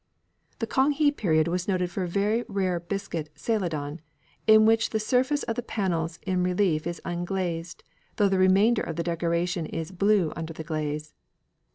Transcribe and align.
The 0.57 0.65
Kang 0.65 0.93
he 0.93 1.11
period 1.11 1.47
was 1.47 1.67
noted 1.67 1.91
for 1.91 2.01
a 2.01 2.07
very 2.07 2.43
rare 2.47 2.79
biscuit 2.79 3.29
Celadon, 3.35 4.01
in 4.47 4.65
which 4.65 4.89
the 4.89 4.99
surface 4.99 5.43
of 5.43 5.55
the 5.55 5.61
panels 5.61 6.17
in 6.23 6.41
relief 6.41 6.87
is 6.87 6.99
unglazed, 7.05 7.83
though 8.15 8.27
the 8.27 8.39
remainder 8.39 8.81
of 8.81 8.95
the 8.95 9.03
decoration 9.03 9.67
is 9.67 9.91
blue 9.91 10.33
under 10.35 10.53
the 10.53 10.63
glaze. 10.63 11.13